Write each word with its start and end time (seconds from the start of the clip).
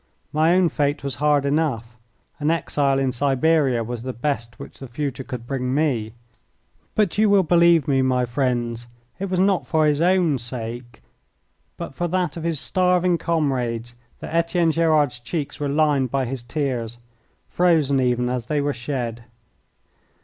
My 0.33 0.55
own 0.55 0.67
fate 0.69 1.03
was 1.03 1.13
hard 1.21 1.45
enough. 1.45 1.95
An 2.39 2.49
exile 2.49 2.97
in 2.97 3.11
Siberia 3.11 3.83
was 3.83 4.01
the 4.01 4.13
best 4.13 4.57
which 4.57 4.79
the 4.79 4.87
future 4.87 5.23
could 5.23 5.45
bring 5.45 5.75
me. 5.75 6.13
But 6.95 7.19
you 7.19 7.29
will 7.29 7.43
believe 7.43 7.87
me, 7.87 8.01
my 8.01 8.25
friends, 8.25 8.87
that 9.19 9.25
it 9.25 9.29
was 9.29 9.39
not 9.39 9.67
for 9.67 9.85
his 9.85 10.01
own 10.01 10.39
sake, 10.39 11.03
but 11.77 11.93
for 11.93 12.07
that 12.07 12.35
of 12.35 12.43
his 12.43 12.59
starving 12.59 13.19
comrades, 13.19 13.93
that 14.21 14.33
Etienne 14.33 14.71
Gerard's 14.71 15.19
cheeks 15.19 15.59
were 15.59 15.69
lined 15.69 16.09
by 16.09 16.25
his 16.25 16.41
tears, 16.41 16.97
frozen 17.47 17.99
even 17.99 18.27
as 18.27 18.47
they 18.47 18.59
were 18.59 18.73
shed. 18.73 19.25